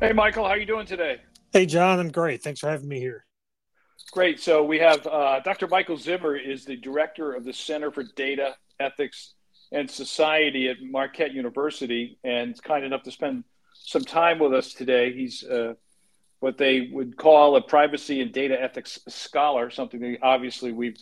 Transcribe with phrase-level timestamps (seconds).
[0.00, 1.20] Hey, Michael, how are you doing today?
[1.52, 2.40] Hey, John, I'm great.
[2.40, 3.26] Thanks for having me here.
[4.12, 4.38] Great.
[4.38, 5.66] So we have uh, Dr.
[5.66, 9.34] Michael Zimmer is the director of the Center for Data Ethics
[9.72, 13.42] and Society at Marquette University, and kind enough to spend
[13.74, 15.12] some time with us today.
[15.12, 15.74] He's uh,
[16.38, 20.94] what they would call a privacy and data ethics scholar, something that obviously we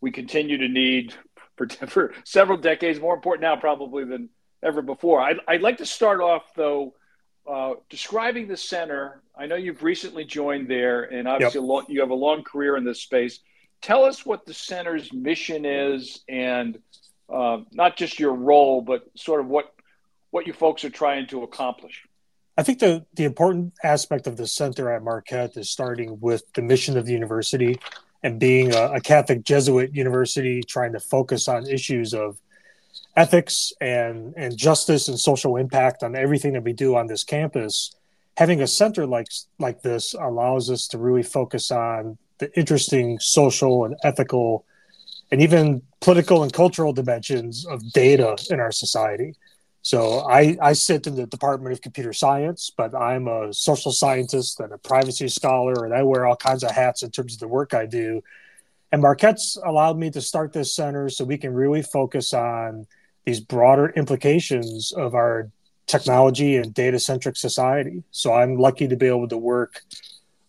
[0.00, 1.14] we continue to need
[1.56, 3.00] for, for several decades.
[3.00, 4.28] More important now, probably than
[4.62, 5.20] ever before.
[5.20, 6.94] I'd, I'd like to start off though
[7.48, 9.22] uh, describing the center.
[9.38, 11.84] I know you've recently joined there, and obviously yep.
[11.88, 13.40] you have a long career in this space.
[13.82, 16.78] Tell us what the center's mission is, and
[17.32, 19.72] uh, not just your role, but sort of what
[20.30, 22.02] what you folks are trying to accomplish.
[22.58, 26.62] I think the the important aspect of the center at Marquette is starting with the
[26.62, 27.78] mission of the university
[28.22, 32.40] and being a, a Catholic Jesuit university, trying to focus on issues of
[33.16, 37.96] ethics and and justice and social impact on everything that we do on this campus
[38.36, 43.84] having a center like like this allows us to really focus on the interesting social
[43.84, 44.64] and ethical
[45.32, 49.34] and even political and cultural dimensions of data in our society.
[49.82, 54.60] So I, I sit in the department of computer science but i'm a social scientist
[54.60, 57.48] and a privacy scholar and i wear all kinds of hats in terms of the
[57.48, 58.22] work i do.
[58.92, 62.86] And marquette's allowed me to start this center so we can really focus on
[63.26, 65.50] these broader implications of our
[65.86, 68.02] technology and data centric society.
[68.10, 69.82] So I'm lucky to be able to work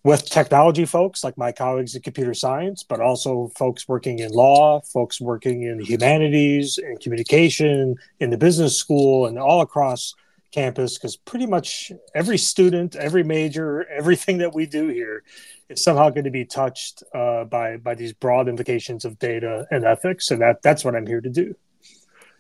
[0.04, 4.80] with technology folks like my colleagues in computer science, but also folks working in law,
[4.82, 10.14] folks working in the humanities and communication, in the business school, and all across
[10.52, 10.98] campus.
[10.98, 15.24] Because pretty much every student, every major, everything that we do here
[15.68, 19.84] is somehow going to be touched uh, by by these broad implications of data and
[19.84, 21.56] ethics, and that that's what I'm here to do.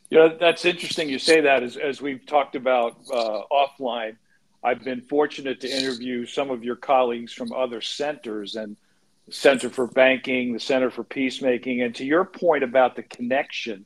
[0.09, 1.63] You know, that's interesting you say that.
[1.63, 4.15] As, as we've talked about uh, offline,
[4.63, 8.77] I've been fortunate to interview some of your colleagues from other centers and
[9.25, 11.81] the Center for Banking, the Center for Peacemaking.
[11.81, 13.85] And to your point about the connection,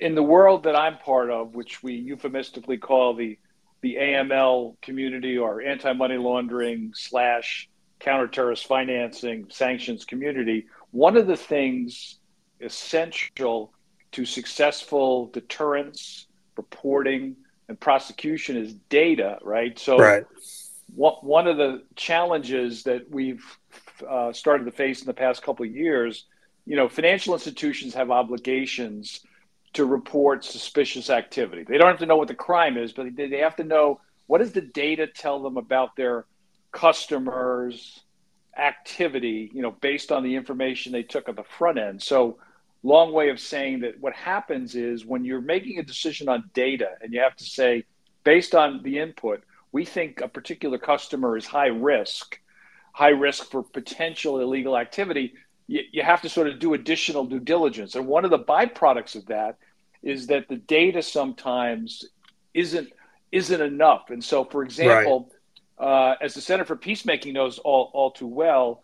[0.00, 3.38] in the world that I'm part of, which we euphemistically call the,
[3.80, 7.68] the AML community or anti money laundering slash
[8.00, 12.18] counter-terrorist financing sanctions community, one of the things
[12.60, 13.72] essential
[14.14, 16.26] to successful deterrence,
[16.56, 17.34] reporting,
[17.68, 19.76] and prosecution is data, right?
[19.76, 20.24] So, right.
[20.94, 23.44] one of the challenges that we've
[24.08, 26.26] uh, started to face in the past couple of years,
[26.64, 29.20] you know, financial institutions have obligations
[29.72, 31.64] to report suspicious activity.
[31.64, 34.38] They don't have to know what the crime is, but they have to know what
[34.38, 36.24] does the data tell them about their
[36.70, 38.00] customers'
[38.56, 42.00] activity, you know, based on the information they took at the front end.
[42.00, 42.38] So
[42.84, 46.90] long way of saying that what happens is when you're making a decision on data
[47.00, 47.84] and you have to say,
[48.22, 52.38] based on the input, we think a particular customer is high risk,
[52.92, 55.32] high risk for potential illegal activity,
[55.66, 57.94] you, you have to sort of do additional due diligence.
[57.94, 59.56] And one of the byproducts of that
[60.02, 62.04] is that the data sometimes
[62.52, 62.92] isn't
[63.32, 64.10] isn't enough.
[64.10, 65.32] And so, for example,
[65.80, 66.12] right.
[66.12, 68.82] uh, as the Center for Peacemaking knows all, all too well,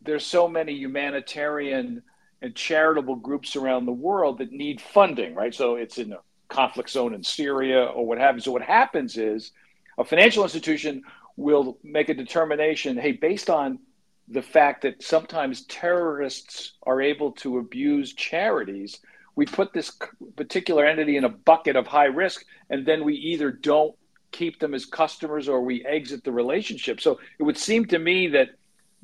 [0.00, 2.02] there's so many humanitarian
[2.42, 5.54] and charitable groups around the world that need funding, right?
[5.54, 8.40] So it's in a conflict zone in Syria or what you.
[8.40, 9.52] So what happens is
[9.98, 11.02] a financial institution
[11.36, 13.78] will make a determination, hey, based on
[14.28, 19.00] the fact that sometimes terrorists are able to abuse charities,
[19.34, 19.92] we put this
[20.36, 23.94] particular entity in a bucket of high risk, and then we either don't
[24.32, 27.00] keep them as customers or we exit the relationship.
[27.00, 28.50] So it would seem to me that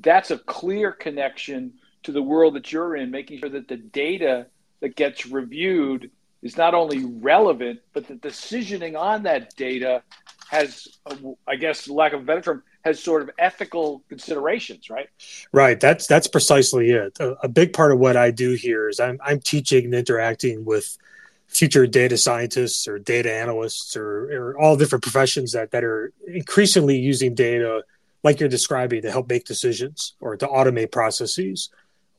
[0.01, 1.75] that's a clear connection
[2.05, 4.47] to the world that you're in, making sure that the data
[4.81, 6.11] that gets reviewed
[6.43, 10.03] is not only relevant, but the decisioning on that data
[10.51, 10.99] has,
[11.47, 15.09] I guess, lack of a better term, has sort of ethical considerations, right?
[15.53, 15.79] Right.
[15.79, 17.19] That's that's precisely it.
[17.21, 20.65] A, a, big part of what I do here is I'm I'm teaching and interacting
[20.65, 20.99] with
[21.47, 26.99] future data scientists or data analysts or, or all different professions that that are increasingly
[26.99, 27.83] using data
[28.25, 31.71] like you're describing to help make decisions or to automate processes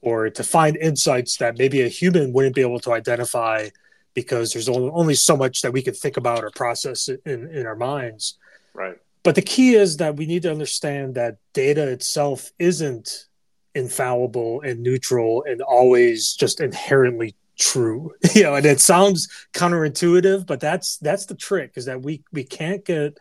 [0.03, 3.69] or to find insights that maybe a human wouldn't be able to identify
[4.13, 7.75] because there's only so much that we can think about or process in, in our
[7.75, 8.37] minds.
[8.73, 8.97] Right.
[9.23, 13.27] But the key is that we need to understand that data itself isn't
[13.73, 18.11] infallible and neutral and always just inherently true.
[18.35, 22.43] You know, and it sounds counterintuitive, but that's that's the trick is that we we
[22.43, 23.17] can't get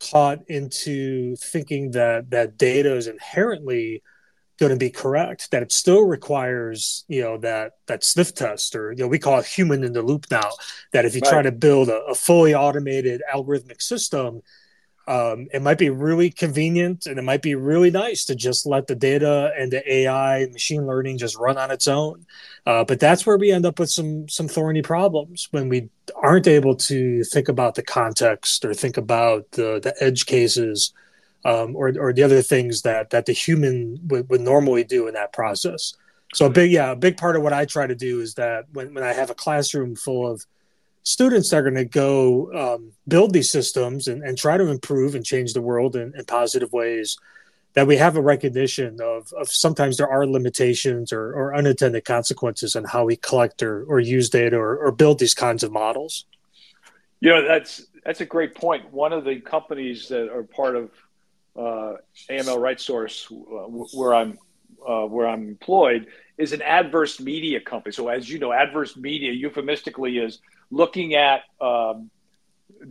[0.00, 4.02] caught into thinking that that data is inherently
[4.58, 8.92] going to be correct that it still requires you know that that sniff test or
[8.92, 10.50] you know we call it human in the loop now
[10.92, 11.30] that if you right.
[11.30, 14.40] try to build a, a, fully automated algorithmic system
[15.06, 18.86] um, it might be really convenient and it might be really nice to just let
[18.86, 22.24] the data and the AI machine learning just run on its own.
[22.64, 26.46] Uh, but that's where we end up with some some thorny problems when we aren't
[26.46, 30.94] able to think about the context or think about the the edge cases
[31.44, 35.14] um, or or the other things that that the human would, would normally do in
[35.14, 35.94] that process.
[36.34, 38.66] So a big yeah a big part of what I try to do is that
[38.72, 40.44] when when I have a classroom full of
[41.02, 45.14] students that are going to go um, build these systems and, and, try to improve
[45.14, 47.18] and change the world in, in, positive ways
[47.74, 52.74] that we have a recognition of, of sometimes there are limitations or, or unintended consequences
[52.74, 56.24] on how we collect or, or use data or, or build these kinds of models
[57.20, 58.82] you know that's that's a great point.
[58.82, 60.90] point one of the companies that are part of
[61.56, 61.94] uh,
[62.30, 64.38] aml RightSource uh, where i'm
[64.86, 66.06] uh, where i'm employed
[66.36, 67.92] is an adverse media company.
[67.92, 70.40] So as you know adverse media euphemistically is
[70.70, 72.10] looking at um,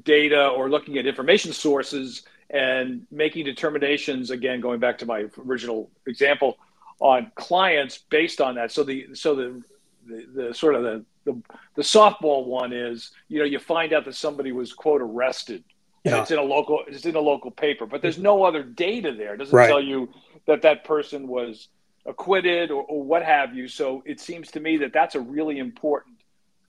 [0.03, 5.89] data or looking at information sources and making determinations again going back to my original
[6.07, 6.57] example
[6.99, 8.71] on clients based on that.
[8.71, 9.63] So the so the
[10.05, 11.41] the, the sort of the, the,
[11.75, 15.63] the softball one is you know you find out that somebody was quote arrested
[16.05, 16.21] and yeah.
[16.21, 19.33] it's in a local it's in a local paper but there's no other data there
[19.33, 19.67] it doesn't right.
[19.67, 20.09] tell you
[20.45, 21.69] that that person was
[22.05, 25.59] acquitted or, or what have you so it seems to me that that's a really
[25.59, 26.13] important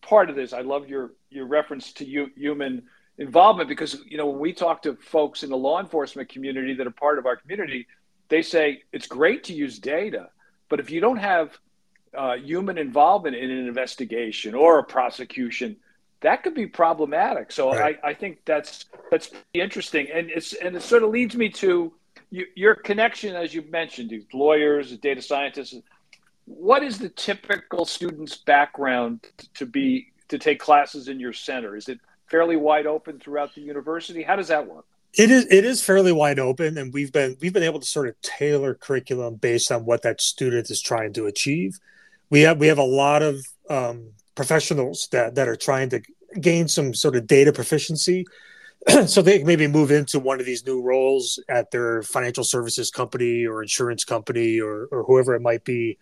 [0.05, 0.53] part of this.
[0.53, 2.85] I love your your reference to you, human
[3.19, 6.87] involvement because you know when we talk to folks in the law enforcement community that
[6.87, 7.87] are part of our community,
[8.29, 10.29] they say it's great to use data,
[10.69, 11.59] but if you don't have
[12.17, 15.77] uh, human involvement in an investigation or a prosecution,
[16.25, 17.53] that could be problematic.
[17.53, 17.99] So right.
[18.03, 21.93] I, I think that's that's interesting, and it's and it sort of leads me to
[22.31, 25.75] you, your connection, as you mentioned, lawyers, data scientists
[26.47, 29.21] what is the typical student's background
[29.55, 31.77] to be to take classes in your center?
[31.77, 34.23] Is it fairly wide open throughout the university?
[34.23, 34.85] How does that work?
[35.17, 38.09] It is it is fairly wide open, and we've been we've been able to sort
[38.09, 41.79] of tailor curriculum based on what that student is trying to achieve.
[42.31, 46.03] We have we have a lot of um, professionals that that are trying to
[46.41, 48.25] gain some sort of data proficiency,
[49.07, 53.47] so they maybe move into one of these new roles at their financial services company
[53.47, 55.99] or insurance company or or whoever it might be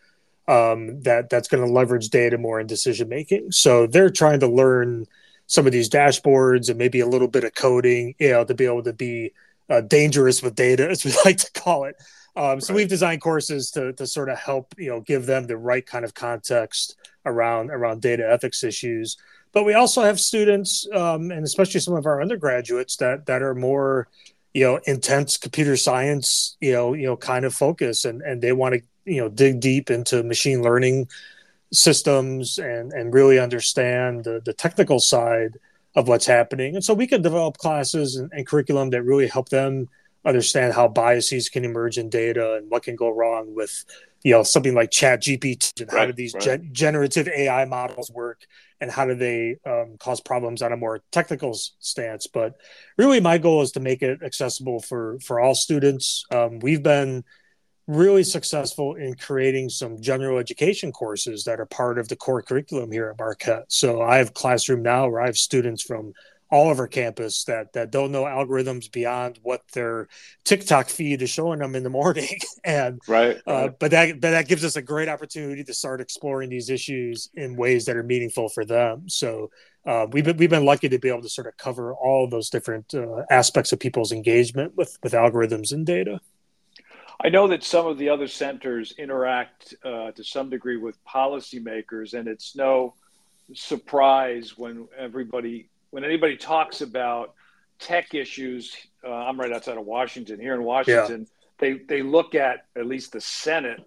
[0.48, 3.52] um, that that's going to leverage data more in decision making.
[3.52, 5.06] So they're trying to learn
[5.46, 8.64] some of these dashboards and maybe a little bit of coding, you know, to be
[8.64, 9.32] able to be
[9.68, 11.96] uh, dangerous with data, as we like to call it.
[12.34, 12.78] Um, so right.
[12.78, 16.04] we've designed courses to to sort of help you know give them the right kind
[16.04, 16.96] of context
[17.26, 19.16] around around data ethics issues.
[19.52, 23.54] But we also have students, um, and especially some of our undergraduates that that are
[23.54, 24.08] more
[24.54, 28.52] you know intense computer science you know you know kind of focus and and they
[28.52, 31.08] want to you know dig deep into machine learning
[31.72, 35.58] systems and and really understand the, the technical side
[35.94, 39.48] of what's happening and so we can develop classes and, and, curriculum that really help
[39.48, 39.88] them
[40.24, 43.84] understand how biases can emerge in data and what can go wrong with
[44.22, 46.42] you know something like chat gpt and how do these right.
[46.42, 48.46] gen- generative ai models work
[48.80, 52.54] and how do they um, cause problems on a more technical stance but
[52.96, 57.24] really my goal is to make it accessible for for all students um, we've been
[57.88, 62.92] really successful in creating some general education courses that are part of the core curriculum
[62.92, 63.64] here at Marquette.
[63.68, 66.12] So I have classroom now where I have students from
[66.52, 70.06] all over campus that that don't know algorithms beyond what their
[70.44, 72.28] TikTok feed is showing them in the morning.
[72.64, 73.78] and right, uh, right.
[73.78, 77.56] but that but that gives us a great opportunity to start exploring these issues in
[77.56, 79.08] ways that are meaningful for them.
[79.08, 79.50] So
[79.86, 82.30] uh, we've been, we've been lucky to be able to sort of cover all of
[82.30, 86.20] those different uh, aspects of people's engagement with with algorithms and data.
[87.24, 92.14] I know that some of the other centers interact uh, to some degree with policymakers,
[92.14, 92.94] and it's no
[93.54, 97.34] surprise when everybody, when anybody talks about
[97.78, 98.76] tech issues.
[99.04, 100.40] Uh, I'm right outside of Washington.
[100.40, 101.26] Here in Washington, yeah.
[101.58, 103.80] they they look at at least the Senate.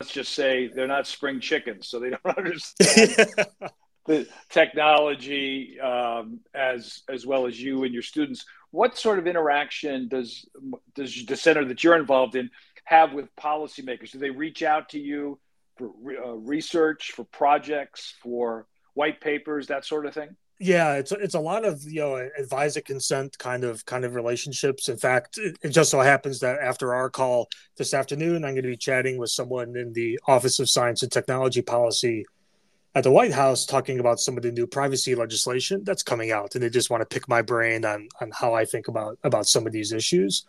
[0.00, 3.34] Let's just say they're not spring chickens, so they don't understand
[4.06, 10.08] the technology um, as as well as you and your students what sort of interaction
[10.08, 10.46] does
[10.94, 12.50] does the center that you're involved in
[12.84, 14.12] have with policymakers?
[14.12, 15.38] Do they reach out to you
[15.76, 15.90] for
[16.22, 18.66] uh, research, for projects, for
[18.98, 20.36] white papers, that sort of thing?
[20.60, 24.88] Yeah, it's it's a lot of you know advisor consent kind of kind of relationships.
[24.88, 28.64] In fact, it, it just so happens that after our call this afternoon, I'm going
[28.64, 32.24] to be chatting with someone in the Office of Science and Technology Policy
[32.96, 36.56] at the White House talking about some of the new privacy legislation that's coming out,
[36.56, 39.46] and they just want to pick my brain on on how I think about about
[39.46, 40.44] some of these issues.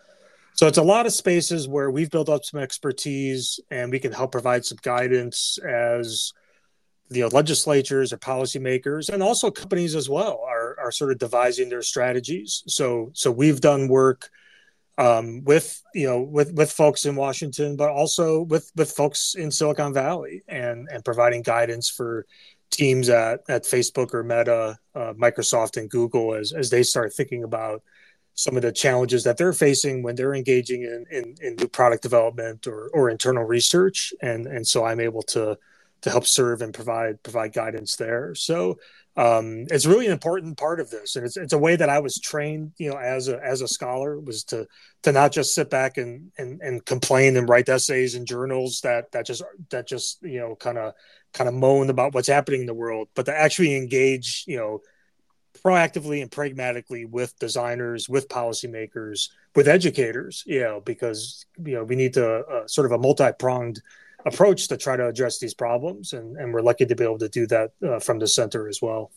[0.56, 4.12] So it's a lot of spaces where we've built up some expertise and we can
[4.12, 6.34] help provide some guidance as
[7.10, 11.70] you know, legislatures or policymakers and also companies as well are, are sort of devising
[11.70, 12.64] their strategies.
[12.68, 14.30] So so we've done work
[14.98, 19.50] um, with you know with with folks in Washington, but also with with folks in
[19.50, 22.26] Silicon Valley and and providing guidance for
[22.70, 27.44] teams at at Facebook or Meta, uh, Microsoft and Google as as they start thinking
[27.44, 27.82] about
[28.36, 32.02] some of the challenges that they're facing when they're engaging in, in, in new product
[32.02, 35.58] development or, or internal research and and so I'm able to
[36.02, 38.36] to help serve and provide provide guidance there.
[38.36, 38.78] So
[39.18, 42.00] um, it's really an important part of this, and it's, it's a way that I
[42.00, 44.66] was trained, you know, as a as a scholar was to
[45.04, 49.12] to not just sit back and and, and complain and write essays and journals that
[49.12, 50.94] that just that just you know kind of
[51.34, 54.82] kind of moan about what's happening in the world, but to actually engage, you know,
[55.64, 61.96] proactively and pragmatically with designers, with policymakers, with educators, you know, because you know we
[61.96, 63.82] need to uh, sort of a multi pronged
[64.26, 67.30] approach to try to address these problems, and, and we're lucky to be able to
[67.30, 69.12] do that uh, from the center as well.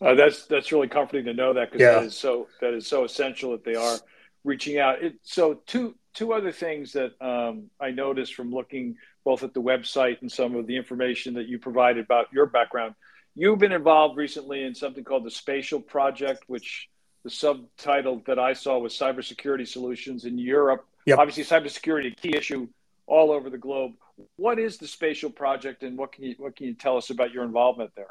[0.00, 1.94] Uh, that's that's really comforting to know that because yeah.
[1.94, 3.98] that is so that is so essential that they are
[4.44, 5.02] reaching out.
[5.02, 9.60] It, so two two other things that um, I noticed from looking both at the
[9.60, 12.94] website and some of the information that you provided about your background.
[13.34, 16.88] You've been involved recently in something called the Spatial Project, which
[17.22, 20.86] the subtitle that I saw was Cybersecurity Solutions in Europe.
[21.06, 21.18] Yep.
[21.18, 22.66] Obviously, cybersecurity a key issue
[23.10, 23.92] all over the globe.
[24.36, 27.32] What is the Spatial Project, and what can you what can you tell us about
[27.32, 28.06] your involvement there?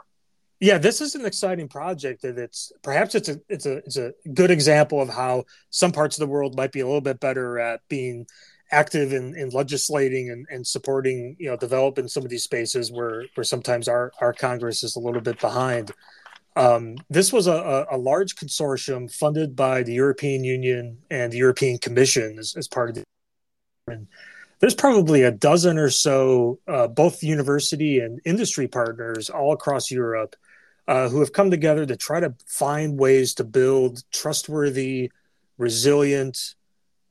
[0.59, 4.11] Yeah, this is an exciting project, and it's perhaps it's a it's a it's a
[4.33, 7.59] good example of how some parts of the world might be a little bit better
[7.59, 8.27] at being
[8.71, 13.23] active in, in legislating and, and supporting you know developing some of these spaces where
[13.35, 15.91] where sometimes our our Congress is a little bit behind.
[16.55, 21.77] Um, this was a, a, large consortium funded by the European Union and the European
[21.77, 23.03] Commission as, as part of the.
[23.87, 24.07] And
[24.59, 30.35] there's probably a dozen or so, uh, both university and industry partners all across Europe,
[30.87, 35.11] uh, who have come together to try to find ways to build trustworthy,
[35.57, 36.55] resilient,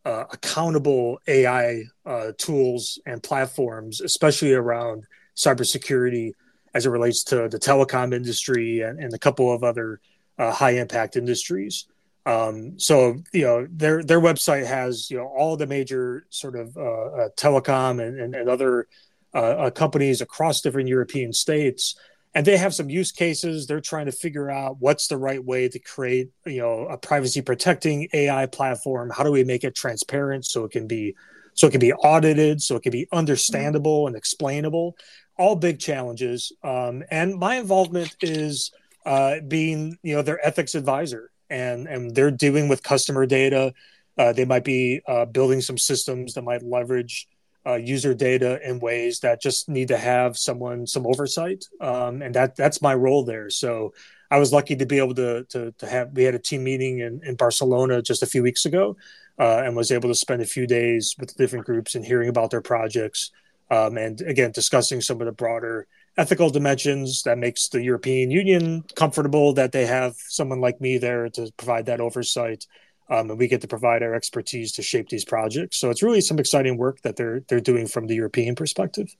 [0.04, 5.04] uh, accountable AI uh, tools and platforms, especially around
[5.36, 6.32] cybersecurity
[6.74, 10.00] as it relates to the telecom industry and, and a couple of other
[10.38, 11.86] uh, high impact industries.
[12.28, 16.76] Um, so you know their their website has you know all the major sort of
[16.76, 18.86] uh, uh, telecom and, and, and other
[19.34, 21.98] uh, uh, companies across different European states,
[22.34, 23.66] and they have some use cases.
[23.66, 27.40] They're trying to figure out what's the right way to create you know a privacy
[27.40, 29.08] protecting AI platform.
[29.08, 31.16] How do we make it transparent so it can be
[31.54, 34.98] so it can be audited, so it can be understandable and explainable.
[35.38, 36.52] All big challenges.
[36.62, 38.70] Um, and my involvement is
[39.06, 43.72] uh, being you know their ethics advisor and and they're dealing with customer data.
[44.16, 47.28] Uh, they might be uh, building some systems that might leverage
[47.66, 52.34] uh, user data in ways that just need to have someone some oversight, um, and
[52.34, 53.50] that that's my role there.
[53.50, 53.92] So
[54.30, 56.10] I was lucky to be able to to, to have.
[56.12, 58.96] We had a team meeting in, in Barcelona just a few weeks ago,
[59.38, 62.50] uh, and was able to spend a few days with different groups and hearing about
[62.50, 63.30] their projects,
[63.70, 65.86] um, and again discussing some of the broader
[66.18, 71.28] ethical dimensions that makes the European Union comfortable that they have someone like me there
[71.30, 72.66] to provide that oversight.
[73.08, 75.78] Um, and we get to provide our expertise to shape these projects.
[75.78, 79.14] So it's really some exciting work that they're they're doing from the European perspective.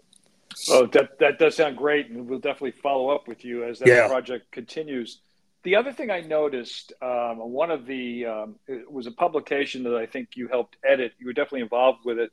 [0.68, 3.88] Oh, that that does sound great, and we'll definitely follow up with you as that
[3.88, 4.08] yeah.
[4.08, 5.20] project continues.
[5.62, 9.94] The other thing I noticed, um, one of the um, it was a publication that
[9.94, 11.12] I think you helped edit.
[11.18, 12.30] You were definitely involved with it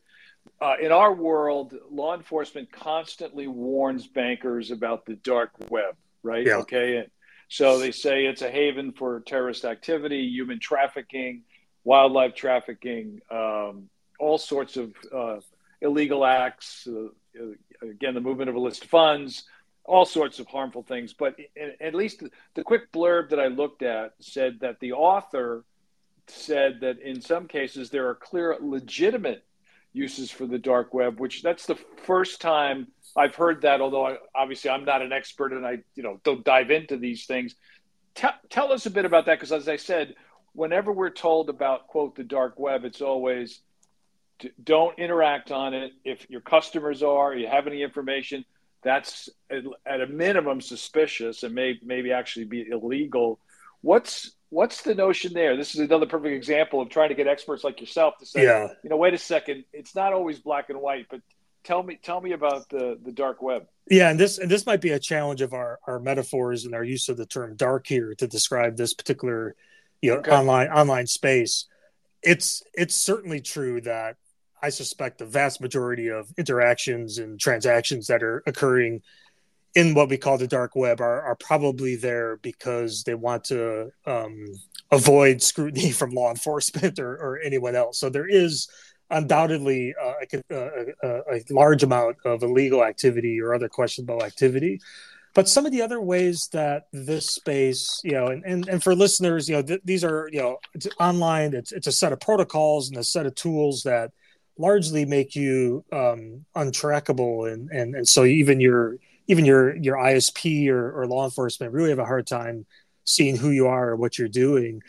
[0.61, 6.45] uh, in our world, law enforcement constantly warns bankers about the dark web, right?
[6.45, 6.57] Yeah.
[6.57, 6.97] Okay.
[6.97, 7.09] And
[7.49, 11.43] so they say it's a haven for terrorist activity, human trafficking,
[11.83, 15.39] wildlife trafficking, um, all sorts of uh,
[15.81, 16.87] illegal acts.
[16.87, 17.09] Uh,
[17.81, 19.43] again, the movement of illicit funds,
[19.83, 21.13] all sorts of harmful things.
[21.13, 21.35] But
[21.81, 22.23] at least
[22.55, 25.65] the quick blurb that I looked at said that the author
[26.27, 29.45] said that in some cases there are clear legitimate
[29.95, 33.81] uses for the dark web, which that's the first time I've heard that.
[33.81, 37.25] Although I, obviously I'm not an expert and I you know don't dive into these
[37.25, 37.55] things.
[38.13, 40.15] Tell, tell us a bit about that because as I said,
[40.53, 43.61] whenever we're told about quote the dark web, it's always
[44.61, 45.93] don't interact on it.
[46.03, 48.43] If your customers are, you have any information,
[48.83, 53.39] that's at a minimum suspicious and may maybe actually be illegal.
[53.81, 55.57] What's what's the notion there?
[55.57, 58.69] This is another perfect example of trying to get experts like yourself to say, yeah.
[58.83, 61.19] you know, wait a second, it's not always black and white, but
[61.65, 63.67] tell me tell me about the the dark web.
[63.89, 66.85] Yeah, and this and this might be a challenge of our our metaphors and our
[66.85, 69.55] use of the term dark here to describe this particular
[70.01, 70.31] you know okay.
[70.31, 71.65] online online space.
[72.23, 74.15] It's it's certainly true that
[74.63, 79.01] I suspect the vast majority of interactions and transactions that are occurring
[79.75, 83.91] in what we call the dark web are, are probably there because they want to
[84.07, 84.45] um,
[84.91, 87.99] avoid scrutiny from law enforcement or, or, anyone else.
[87.99, 88.69] So there is
[89.11, 90.13] undoubtedly uh,
[90.49, 94.79] a, a, a, large amount of illegal activity or other questionable activity.
[95.35, 98.95] But some of the other ways that this space, you know, and, and, and for
[98.95, 102.21] listeners, you know, th- these are, you know, it's online, it's, it's a set of
[102.21, 104.11] protocols and a set of tools that
[104.57, 107.51] largely make you um, untrackable.
[107.51, 108.95] And, and, and so even your,
[109.27, 112.65] even your, your ISP or, or law enforcement really have a hard time
[113.03, 114.81] seeing who you are or what you're doing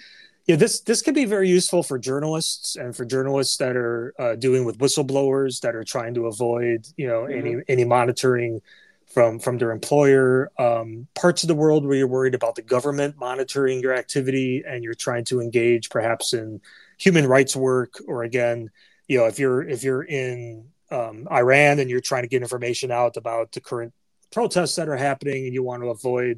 [0.46, 4.34] yeah this this can be very useful for journalists and for journalists that are uh,
[4.36, 7.46] doing with whistleblowers that are trying to avoid you know mm-hmm.
[7.46, 8.60] any any monitoring
[9.06, 13.16] from from their employer um, parts of the world where you're worried about the government
[13.18, 16.60] monitoring your activity and you're trying to engage perhaps in
[16.98, 18.70] human rights work or again
[19.08, 22.90] you know if you're if you're in um, iran and you're trying to get information
[22.90, 23.92] out about the current
[24.36, 26.34] protests that are happening and you want to avoid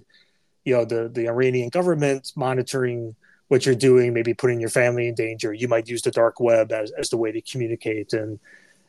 [0.65, 3.17] you know the the iranian government monitoring
[3.49, 5.53] what you're doing, maybe putting your family in danger.
[5.53, 8.39] You might use the dark web as, as the way to communicate and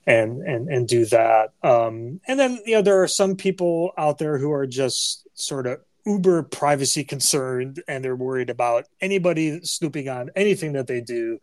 [0.05, 1.53] and and and do that.
[1.63, 5.65] Um, and then you know there are some people out there who are just sort
[5.65, 11.39] of uber privacy concerned and they're worried about anybody snooping on anything that they do.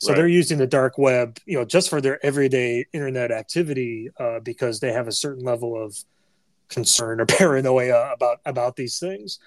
[0.00, 0.16] So right.
[0.16, 4.78] they're using the dark web, you know, just for their everyday internet activity uh, because
[4.80, 5.96] they have a certain level of
[6.68, 9.38] concern or paranoia about about these things.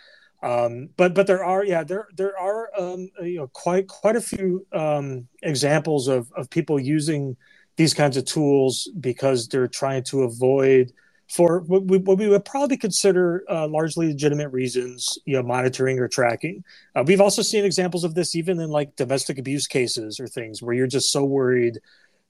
[0.44, 4.22] Um, but but there are yeah there there are um, you know quite quite a
[4.22, 7.38] few um, examples of of people using
[7.78, 10.92] these kinds of tools because they're trying to avoid
[11.32, 15.98] for what we, what we would probably consider uh, largely legitimate reasons, you know, monitoring
[15.98, 16.62] or tracking.
[16.94, 20.62] Uh, we've also seen examples of this even in like domestic abuse cases or things
[20.62, 21.80] where you're just so worried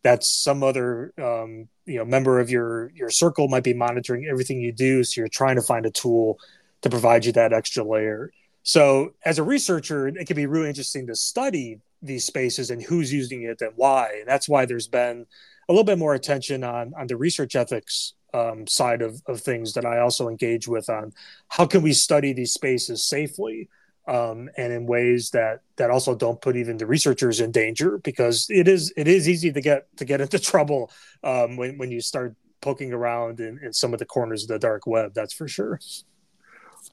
[0.04, 4.60] that some other um, you know member of your your circle might be monitoring everything
[4.60, 6.40] you do, so you're trying to find a tool
[6.82, 8.32] to provide you that extra layer.
[8.64, 13.14] So, as a researcher, it can be really interesting to study these spaces and who's
[13.14, 14.18] using it and why.
[14.20, 15.26] And that's why there's been
[15.70, 19.74] a little bit more attention on on the research ethics um, side of, of things
[19.74, 21.14] that I also engage with on
[21.50, 23.70] how can we study these spaces safely
[24.08, 28.48] um, and in ways that that also don't put even the researchers in danger because
[28.50, 30.92] it is it is easy to get to get into trouble
[31.24, 34.60] um, when when you start poking around in, in some of the corners of the
[34.60, 35.14] dark web.
[35.14, 35.80] That's for sure.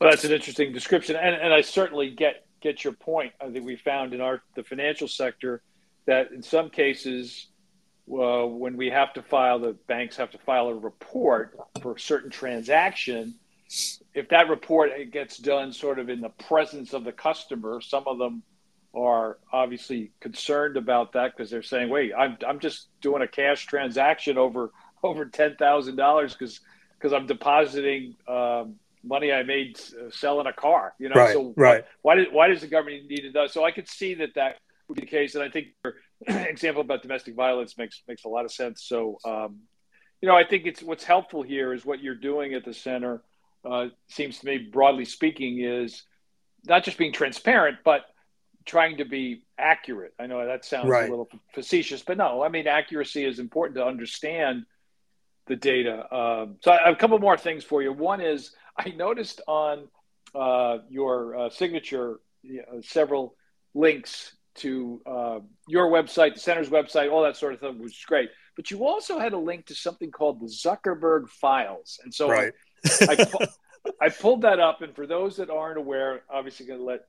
[0.00, 3.32] Well, that's an interesting description, and, and I certainly get get your point.
[3.40, 5.62] I think we found in our the financial sector
[6.06, 7.48] that in some cases,
[8.10, 12.00] uh, when we have to file, the banks have to file a report for a
[12.00, 13.34] certain transaction.
[14.14, 18.18] If that report gets done sort of in the presence of the customer, some of
[18.18, 18.42] them
[18.94, 23.66] are obviously concerned about that because they're saying, "Wait, I'm I'm just doing a cash
[23.66, 26.60] transaction over over ten thousand dollars because
[26.94, 30.94] because I'm depositing." Um, money I made uh, selling a car.
[30.98, 31.84] You know, right, so right.
[32.02, 33.48] Why, why, did, why does the government need to do?
[33.48, 34.56] So I could see that that
[34.88, 35.94] would be the case, and I think your
[36.26, 38.82] example about domestic violence makes makes a lot of sense.
[38.84, 39.60] So, um,
[40.20, 43.22] you know, I think it's what's helpful here is what you're doing at the center.
[43.68, 46.02] Uh, seems to me, broadly speaking, is
[46.66, 48.02] not just being transparent, but
[48.64, 50.14] trying to be accurate.
[50.18, 51.08] I know that sounds right.
[51.08, 54.64] a little facetious, but no, I mean accuracy is important to understand
[55.46, 56.14] the data.
[56.14, 57.92] Um, so I have a couple more things for you.
[57.92, 59.88] One is I noticed on
[60.34, 63.34] uh, your uh, signature know, several
[63.74, 68.04] links to uh, your website, the center's website, all that sort of thing, which is
[68.04, 68.30] great.
[68.56, 72.52] But you also had a link to something called the Zuckerberg Files, and so right.
[72.84, 73.26] I,
[74.00, 74.82] I, I pulled that up.
[74.82, 77.00] And for those that aren't aware, obviously going to let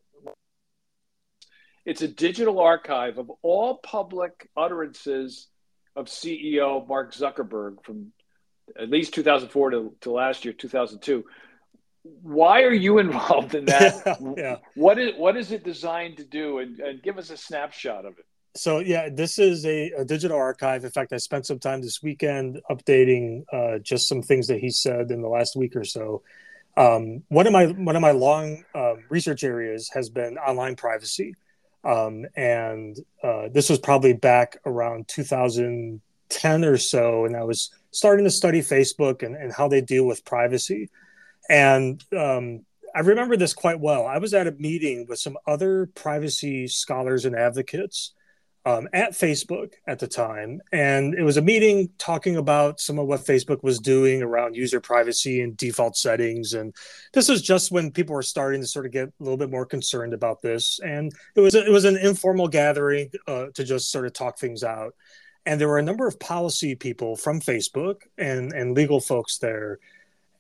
[1.86, 5.48] it's a digital archive of all public utterances
[5.96, 8.12] of CEO Mark Zuckerberg from
[8.80, 11.24] at least 2004 to, to last year, 2002
[12.22, 14.02] why are you involved in that?
[14.06, 14.56] yeah, yeah.
[14.76, 16.60] What is what is it designed to do?
[16.60, 18.26] And, and give us a snapshot of it.
[18.56, 20.84] So yeah, this is a, a, digital archive.
[20.84, 24.72] In fact, I spent some time this weekend updating uh, just some things that he
[24.72, 26.24] said in the last week or so.
[26.76, 31.36] Um, one of my one of my long uh, research areas has been online privacy,
[31.84, 38.26] um, and uh, this was probably back around 2010 or so, and I was starting
[38.26, 40.90] to study Facebook and, and how they deal with privacy.
[41.50, 44.06] And um, I remember this quite well.
[44.06, 48.14] I was at a meeting with some other privacy scholars and advocates
[48.66, 50.62] um, at Facebook at the time.
[50.72, 54.80] And it was a meeting talking about some of what Facebook was doing around user
[54.82, 56.54] privacy and default settings.
[56.54, 56.76] And
[57.14, 59.66] this was just when people were starting to sort of get a little bit more
[59.66, 60.80] concerned about this.
[60.84, 64.64] And it was, it was an informal gathering uh, to just sort of talk things
[64.64, 64.94] out.
[65.46, 69.80] And there were a number of policy people from Facebook and, and legal folks there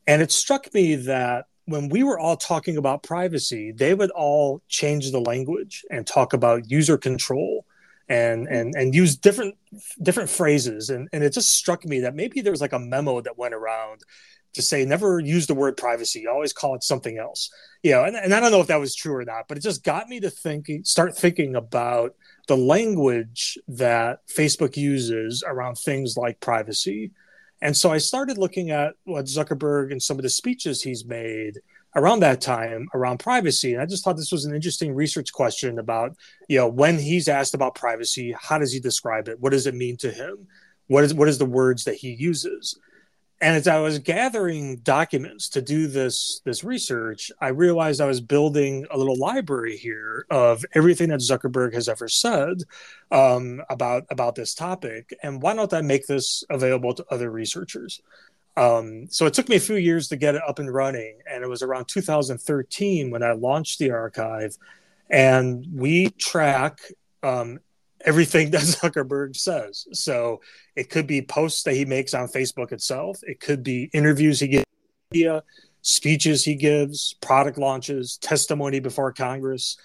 [0.07, 4.61] And it struck me that when we were all talking about privacy, they would all
[4.67, 7.65] change the language and talk about user control
[8.09, 8.55] and mm-hmm.
[8.55, 9.55] and and use different
[10.01, 10.89] different phrases.
[10.89, 13.53] And and it just struck me that maybe there was like a memo that went
[13.53, 14.01] around
[14.53, 17.49] to say never use the word privacy always call it something else.
[17.83, 19.61] You know and, and i don't know if that was true or not but it
[19.61, 22.13] just got me to thinking start thinking about
[22.47, 27.11] the language that facebook uses around things like privacy.
[27.61, 31.59] And so i started looking at what zuckerberg and some of the speeches he's made
[31.95, 33.73] around that time around privacy.
[33.73, 36.15] And i just thought this was an interesting research question about
[36.47, 39.39] you know when he's asked about privacy how does he describe it?
[39.39, 40.47] What does it mean to him?
[40.87, 42.79] What is what is the words that he uses?
[43.41, 48.19] And as i was gathering documents to do this this research i realized i was
[48.19, 52.63] building a little library here of everything that zuckerberg has ever said
[53.11, 55.13] um, about about this topic.
[55.23, 58.01] And why don't i make this available to other researchers
[58.59, 61.45] um, so it took me a few years to get it up and running, and
[61.45, 64.57] it was around 2013 when I launched the archive,
[65.09, 66.81] and we track
[67.23, 67.59] um,
[68.03, 69.87] everything that Zuckerberg says.
[69.93, 70.41] So
[70.75, 74.47] it could be posts that he makes on Facebook itself, it could be interviews he
[74.49, 75.41] gives,
[75.81, 79.77] speeches he gives, product launches, testimony before Congress.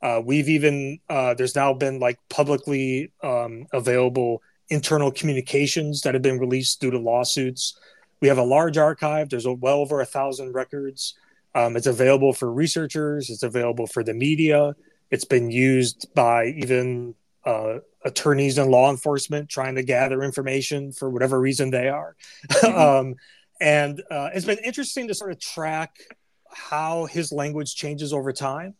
[0.00, 6.22] Uh, we've even uh, there's now been like publicly um, available internal communications that have
[6.22, 7.78] been released due to lawsuits
[8.22, 9.28] we have a large archive.
[9.28, 11.14] There's a, well over a thousand records.
[11.54, 13.28] Um, it's available for researchers.
[13.28, 14.74] It's available for the media.
[15.10, 21.10] It's been used by even uh, attorneys and law enforcement trying to gather information for
[21.10, 22.16] whatever reason they are.
[22.48, 22.78] Mm-hmm.
[22.78, 23.14] um,
[23.60, 25.96] and uh, it's been interesting to sort of track
[26.50, 28.74] how his language changes over time,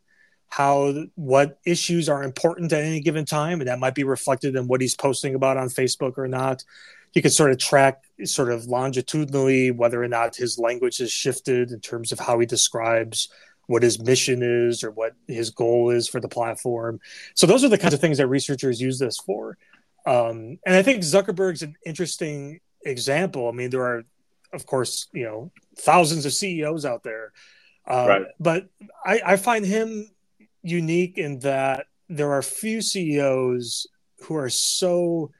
[0.49, 4.67] how what issues are important at any given time, and that might be reflected in
[4.67, 6.65] what he's posting about on Facebook or not
[7.14, 11.70] you could sort of track sort of longitudinally whether or not his language has shifted
[11.70, 13.29] in terms of how he describes
[13.66, 17.01] what his mission is or what his goal is for the platform.
[17.35, 19.57] So those are the kinds of things that researchers use this for.
[20.05, 23.48] Um, and I think Zuckerberg's an interesting example.
[23.48, 24.03] I mean, there are,
[24.53, 27.33] of course, you know, thousands of CEOs out there,
[27.88, 28.27] uh, right.
[28.40, 28.68] but
[29.05, 30.11] I, I find him
[30.62, 33.87] unique in that there are few CEOs
[34.22, 35.31] who are so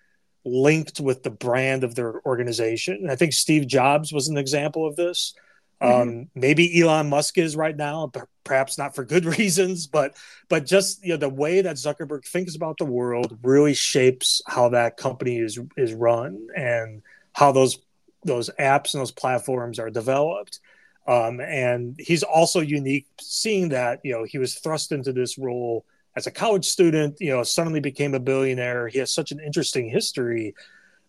[0.45, 2.97] linked with the brand of their organization.
[2.97, 5.35] And I think Steve Jobs was an example of this.
[5.81, 6.09] Mm-hmm.
[6.09, 8.11] Um, maybe Elon Musk is right now,
[8.45, 10.17] perhaps not for good reasons, but
[10.49, 14.69] but just you know the way that Zuckerberg thinks about the world really shapes how
[14.71, 17.03] that company is is run and
[17.33, 17.79] how those
[18.25, 20.61] those apps and those platforms are developed.
[21.09, 25.85] Um, and he's also unique, seeing that you know he was thrust into this role
[26.17, 28.89] as a college student, you know, suddenly became a billionaire.
[28.89, 30.55] He has such an interesting history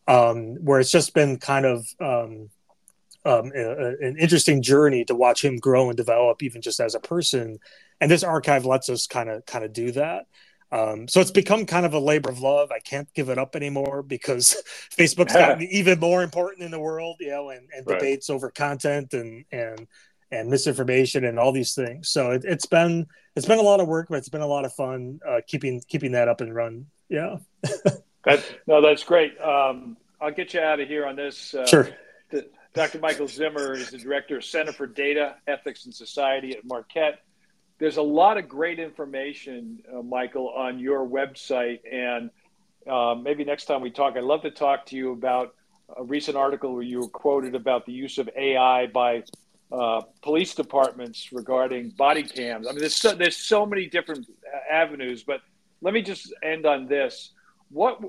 [0.08, 2.50] um, where it's just been kind of um,
[3.26, 7.00] um, a, an interesting journey to watch him grow and develop, even just as a
[7.00, 7.60] person.
[8.02, 10.26] And this archive lets us kind of kind of do that.
[10.72, 12.72] Um, so it's become kind of a labor of love.
[12.72, 14.56] I can't give it up anymore because
[14.98, 18.00] Facebook's gotten even more important in the world, you know, and, and right.
[18.00, 19.88] debates over content and and
[20.34, 22.10] and misinformation and all these things.
[22.10, 24.66] So it, has been it's been a lot of work, but it's been a lot
[24.66, 26.88] of fun uh, keeping keeping that up and run.
[27.10, 27.38] Yeah.
[28.26, 29.40] that, no, that's great.
[29.40, 31.54] Um, I'll get you out of here on this.
[31.54, 31.90] Uh, sure.
[32.32, 33.00] The, Dr.
[33.00, 37.20] Michael Zimmer is the director of Center for Data Ethics and Society at Marquette.
[37.78, 42.32] There's a lot of great information, uh, Michael, on your website, and
[42.88, 45.54] uh, maybe next time we talk, I'd love to talk to you about
[45.96, 49.24] a recent article where you were quoted about the use of AI by
[49.74, 52.68] uh, police departments regarding body cams.
[52.68, 54.28] I mean, there's so, there's so many different
[54.72, 55.42] avenues, but
[55.82, 57.32] let me just end on this.
[57.70, 58.00] What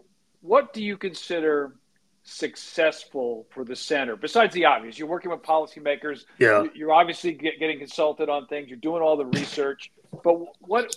[0.42, 1.76] what do you consider
[2.22, 4.98] successful for the center besides the obvious?
[4.98, 6.24] You're working with policymakers.
[6.38, 6.66] Yeah.
[6.74, 8.68] You're obviously get, getting consulted on things.
[8.68, 9.90] You're doing all the research.
[10.22, 10.94] But what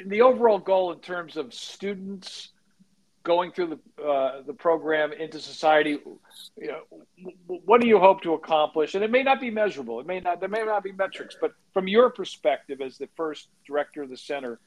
[0.00, 2.50] in the overall goal in terms of students
[3.22, 5.98] going through the uh, the program into society,
[6.56, 6.82] you know,
[7.46, 8.94] what do you hope to accomplish?
[8.94, 10.00] And it may not be measurable.
[10.00, 10.40] It may not.
[10.40, 11.36] There may not be metrics.
[11.40, 14.58] But from your perspective, as the first director of the center,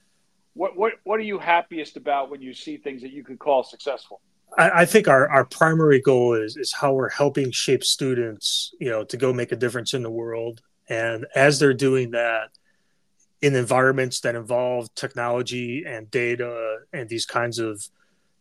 [0.54, 3.64] what what what are you happiest about when you see things that you could call
[3.64, 4.22] successful?
[4.58, 8.90] I, I think our, our primary goal is is how we're helping shape students, you
[8.90, 10.62] know, to go make a difference in the world.
[10.90, 12.50] And as they're doing that,
[13.42, 17.88] in environments that involve technology and data and these kinds of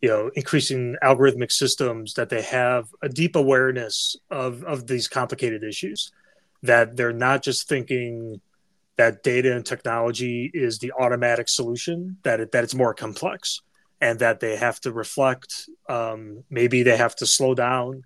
[0.03, 5.63] you know increasing algorithmic systems that they have a deep awareness of of these complicated
[5.63, 6.11] issues
[6.63, 8.41] that they're not just thinking
[8.97, 13.61] that data and technology is the automatic solution that it, that it's more complex
[14.01, 18.03] and that they have to reflect um, maybe they have to slow down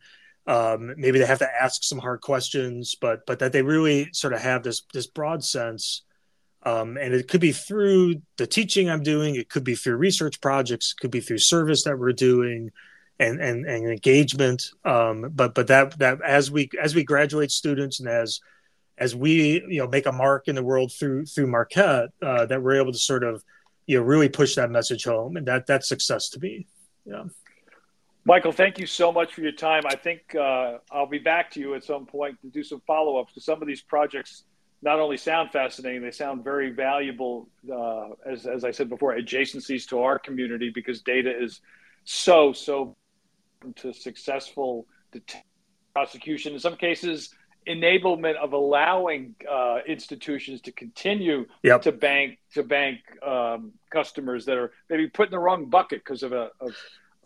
[0.47, 4.33] Um, maybe they have to ask some hard questions, but but that they really sort
[4.33, 6.03] of have this this broad sense.
[6.67, 10.41] Um, and it could be through the teaching I'm doing, it could be through research
[10.41, 12.71] projects, it could be through service that we're doing,
[13.19, 14.71] and and, and engagement.
[14.83, 18.41] Um, but but that that as we as we graduate students and as
[18.97, 22.61] as we you know make a mark in the world through through Marquette, uh, that
[22.61, 23.45] we're able to sort of
[23.85, 26.67] you know really push that message home, and that that's success to me.
[27.05, 27.23] Yeah.
[28.25, 29.83] Michael, thank you so much for your time.
[29.85, 33.15] I think uh, I'll be back to you at some point to do some follow
[33.21, 34.43] ups because some of these projects
[34.81, 37.49] not only sound fascinating, they sound very valuable.
[37.71, 41.61] Uh, as as I said before, adjacencies to our community because data is
[42.03, 42.95] so so
[43.77, 44.87] to successful
[45.93, 46.53] prosecution.
[46.53, 47.33] In some cases,
[47.67, 51.81] enablement of allowing uh, institutions to continue yep.
[51.81, 56.23] to bank to bank um, customers that are maybe put in the wrong bucket because
[56.23, 56.75] of a, of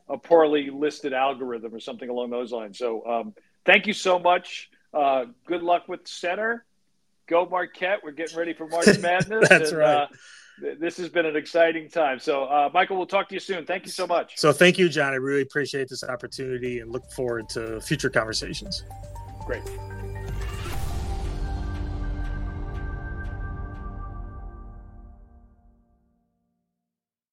[0.09, 2.77] a, poorly listed algorithm or something along those lines.
[2.77, 3.33] So, um,
[3.65, 4.69] thank you so much.
[4.93, 6.65] Uh, good luck with center.
[7.31, 8.03] Go Marquette.
[8.03, 9.47] We're getting ready for March Madness.
[9.47, 9.95] That's and, right.
[9.95, 10.07] Uh,
[10.79, 12.19] this has been an exciting time.
[12.19, 13.65] So, uh, Michael, we'll talk to you soon.
[13.65, 14.33] Thank you so much.
[14.37, 15.13] So, thank you, John.
[15.13, 18.83] I really appreciate this opportunity and look forward to future conversations.
[19.45, 19.63] Great.